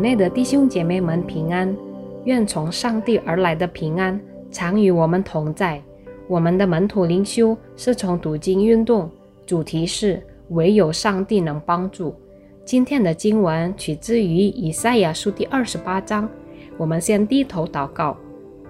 [0.00, 1.76] 内的弟兄姐妹们平安，
[2.24, 4.18] 愿从上帝而来的平安
[4.50, 5.80] 常与我们同在。
[6.26, 9.10] 我们的门徒灵修是从读经运动，
[9.44, 12.14] 主题是唯有上帝能帮助。
[12.64, 16.28] 今天的经文取自于以赛亚书第二十八章。
[16.78, 18.16] 我们先低头祷告。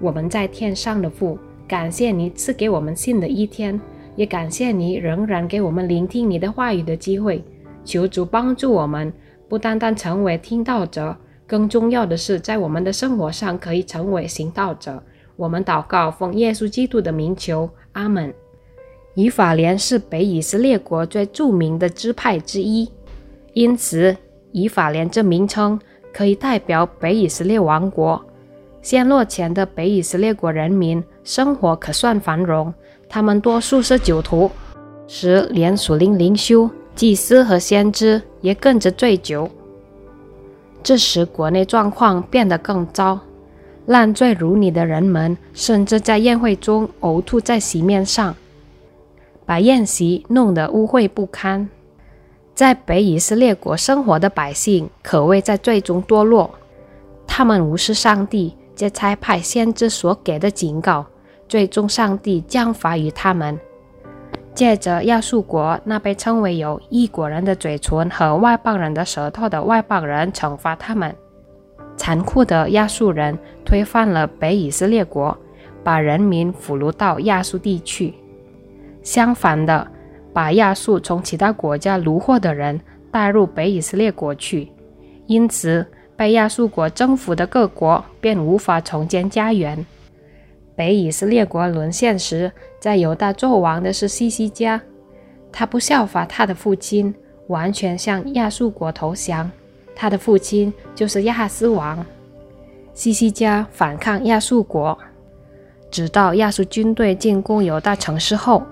[0.00, 1.36] 我们在天上的父，
[1.66, 3.80] 感谢你赐给我们新的一天，
[4.14, 7.42] 也感谢你仍然给我们聆听你的话语的机会。
[7.84, 9.12] 求主帮助我们。
[9.48, 15.02] 不单单成为听道者，更重要的是，在我们的生活上可以成为行道者。
[15.36, 18.32] 我们祷告，奉耶稣基督的名求，阿门。
[19.14, 22.90] 以法莲是北以色列国最著名的支派之一，
[23.52, 24.16] 因此
[24.52, 25.78] 以法莲这名称
[26.12, 28.22] 可以代表北以色列王国。
[28.82, 32.72] 陷落前的北以色列国人民生活可算繁荣，
[33.08, 34.50] 他们多数是酒徒，
[35.06, 36.68] 时连属灵灵修。
[36.96, 39.50] 祭司和先知也跟着醉酒，
[40.82, 43.20] 这时国内状况变得更糟。
[43.84, 48.34] 烂醉如泥的人们甚至在宴会中呕吐在席面上，
[49.44, 51.68] 把宴席弄得污秽不堪。
[52.54, 56.50] 在北以色列国生活的百姓可谓在最终堕落，
[57.26, 61.04] 他们无视上帝借差派先知所给的警告，
[61.46, 63.60] 最终上帝降罚于他们。
[64.56, 71.14] 借着亚述国那被称为有异国人的嘴唇和外邦人的舌头的外邦人惩罚他们，
[71.98, 75.36] 残酷的亚述人推翻了北以色列国，
[75.84, 78.14] 把人民俘虏到亚述地去。
[79.02, 79.86] 相反的，
[80.32, 84.72] 把亚述从其他国家掳获的人带入北以色列国去，
[85.26, 89.84] 因此被亚述国征服的各国便无法重建家园。
[90.76, 94.80] 北以色列国沦陷时，在犹大做王的是西西家，
[95.50, 97.14] 他不效法他的父亲，
[97.46, 99.50] 完全向亚述国投降。
[99.94, 102.04] 他的父亲就是亚哈斯王。
[102.92, 104.96] 西西家反抗亚述国，
[105.90, 108.62] 直到亚述军队进攻犹大城市后，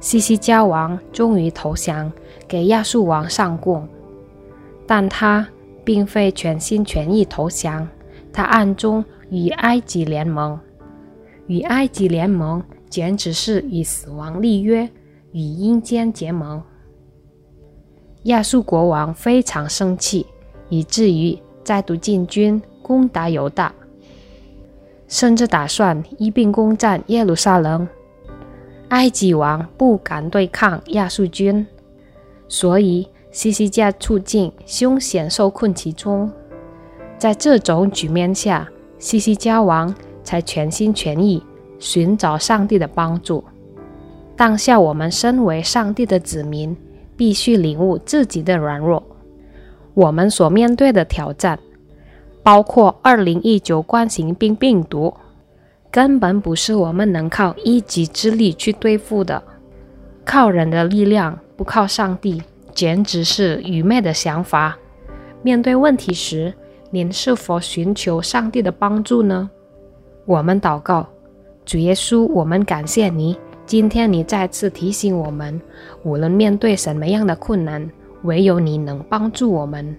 [0.00, 2.10] 西西家王终于投降，
[2.48, 3.86] 给亚述王上供。
[4.86, 5.46] 但他
[5.84, 7.86] 并非全心全意投降，
[8.32, 10.58] 他暗中与埃及联盟。
[11.46, 14.88] 与埃及联盟，简直是与死亡立约，
[15.32, 16.62] 与阴间结盟。
[18.24, 20.26] 亚述国王非常生气，
[20.68, 23.72] 以至于再度进军攻打犹大，
[25.06, 27.86] 甚至打算一并攻占耶路撒冷。
[28.88, 31.66] 埃及王不敢对抗亚述军，
[32.48, 36.30] 所以西西家处境凶险，受困其中。
[37.18, 38.68] 在这种局面下，
[38.98, 39.94] 西西家王。
[40.26, 41.40] 才全心全意
[41.78, 43.44] 寻找上帝的帮助。
[44.36, 46.76] 当下，我们身为上帝的子民，
[47.16, 49.02] 必须领悟自己的软弱。
[49.94, 51.58] 我们所面对的挑战，
[52.42, 55.14] 包括二零一九冠型病病毒，
[55.90, 59.42] 根本不是我们能靠一己之力去对付的。
[60.24, 62.42] 靠人的力量，不靠上帝，
[62.74, 64.76] 简直是愚昧的想法。
[65.42, 66.52] 面对问题时，
[66.90, 69.48] 您是否寻求上帝的帮助呢？
[70.26, 71.06] 我们祷告，
[71.64, 73.38] 主耶稣，我们感谢你。
[73.64, 75.60] 今天你再次提醒我们，
[76.02, 77.88] 无论面对什么样的困难，
[78.24, 79.96] 唯有你能帮助我们。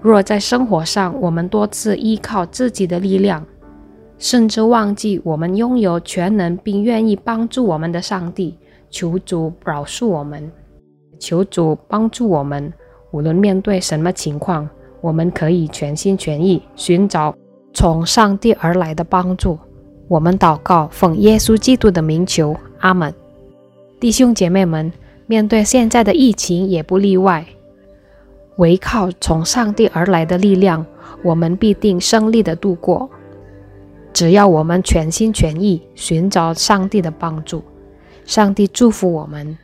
[0.00, 3.44] 若在生活上我们多次依靠自己的力量，
[4.16, 8.56] 甚至忘记我们拥有全能并愿意帮助我们的上帝，
[8.88, 10.50] 求主饶恕我们，
[11.18, 12.72] 求主帮助我们。
[13.10, 14.66] 无论面对什么情况，
[15.02, 17.34] 我们可以全心全意寻找。
[17.74, 19.58] 从上帝而来的帮助，
[20.06, 23.12] 我们祷告，奉耶稣基督的名求，阿门。
[23.98, 24.92] 弟兄姐妹们，
[25.26, 27.44] 面对现在的疫情也不例外，
[28.56, 30.86] 唯靠从上帝而来的力量，
[31.22, 33.10] 我们必定胜利的度过。
[34.12, 37.64] 只要我们全心全意寻找上帝的帮助，
[38.24, 39.58] 上帝祝福我们。